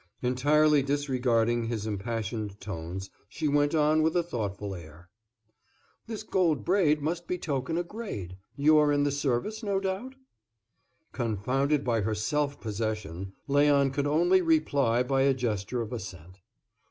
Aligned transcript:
Entirely 0.23 0.81
disregarding 0.81 1.65
his 1.67 1.85
impassioned 1.85 2.59
tones, 2.59 3.11
she 3.29 3.47
went 3.47 3.75
on 3.75 4.01
with 4.01 4.15
a 4.15 4.23
thoughtful 4.23 4.73
air: 4.73 5.11
"This 6.07 6.23
gold 6.23 6.65
braid 6.65 7.03
must 7.03 7.27
betoken 7.27 7.77
a 7.77 7.83
grade. 7.83 8.35
You 8.55 8.79
are 8.79 8.91
in 8.91 9.03
the 9.03 9.11
service, 9.11 9.61
no 9.61 9.79
doubt?" 9.79 10.15
Confounded 11.11 11.83
by 11.83 12.01
her 12.01 12.15
self 12.15 12.59
possession, 12.59 13.33
Léon 13.47 13.93
could 13.93 14.07
only 14.07 14.41
reply 14.41 15.03
by 15.03 15.21
a 15.21 15.35
gesture 15.35 15.83
of 15.83 15.93
assent. 15.93 16.39